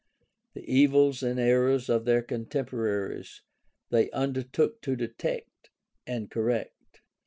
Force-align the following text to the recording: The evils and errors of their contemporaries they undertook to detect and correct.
The 0.55 0.65
evils 0.67 1.21
and 1.21 1.39
errors 1.39 1.87
of 1.87 2.05
their 2.05 2.23
contemporaries 2.23 3.43
they 3.91 4.09
undertook 4.09 4.81
to 4.81 4.95
detect 4.95 5.69
and 6.07 6.31
correct. 6.31 7.01